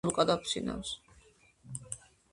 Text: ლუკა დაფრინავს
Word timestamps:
ლუკა 0.07 0.23
დაფრინავს 0.29 0.95